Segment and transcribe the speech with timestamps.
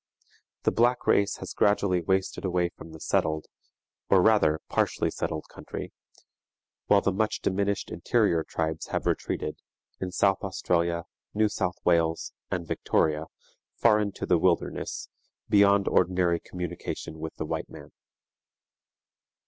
[0.63, 3.45] The black race has gradually wasted away from the settled,
[4.09, 5.93] or rather partially settled country,
[6.87, 9.59] while the much diminished interior tribes have retreated,
[9.99, 11.03] in South Australia,
[11.35, 13.27] New South Wales, and Victoria,
[13.75, 15.07] far into the wilderness,
[15.49, 17.91] beyond ordinary communication with the white man.